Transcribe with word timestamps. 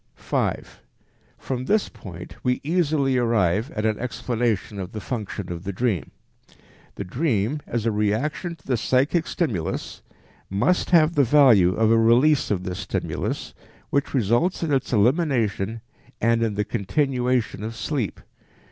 5. 0.15 0.81
From 1.37 1.65
this 1.65 1.87
point 1.87 2.35
we 2.43 2.59
easily 2.63 3.17
arrive 3.17 3.69
at 3.75 3.85
an 3.85 3.99
explanation 3.99 4.79
of 4.79 4.93
the 4.93 4.99
function 4.99 5.51
of 5.51 5.63
the 5.63 5.71
dream. 5.71 6.09
The 6.95 7.03
dream, 7.03 7.61
as 7.67 7.85
a 7.85 7.91
reaction 7.91 8.55
to 8.55 8.65
the 8.65 8.77
psychic 8.77 9.27
stimulus, 9.27 10.01
must 10.49 10.89
have 10.89 11.13
the 11.13 11.23
value 11.23 11.75
of 11.75 11.91
a 11.91 11.99
release 11.99 12.49
of 12.49 12.63
this 12.63 12.79
stimulus 12.79 13.53
which 13.91 14.15
results 14.15 14.63
in 14.63 14.73
its 14.73 14.91
elimination 14.91 15.81
and 16.19 16.41
in 16.41 16.55
the 16.55 16.65
continuation 16.65 17.63
of 17.63 17.75
sleep. 17.75 18.21